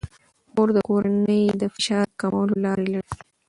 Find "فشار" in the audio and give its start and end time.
1.73-2.05